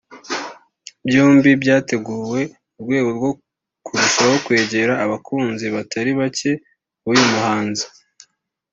[1.07, 2.39] byombi byateguwe
[2.73, 3.31] mu rwego rwo
[3.85, 6.51] kurushaho kwegera abakunzi batari bake
[7.03, 7.85] b’uyu muhanzi